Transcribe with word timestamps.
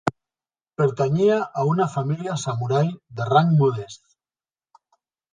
Pertanyia 0.81 1.35
a 1.63 1.65
una 1.73 1.85
família 1.95 2.37
samurai 2.43 2.89
de 3.19 3.27
rang 3.35 3.51
modest. 3.61 4.09